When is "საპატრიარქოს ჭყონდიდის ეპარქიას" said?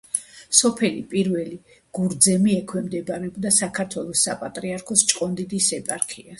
4.31-6.29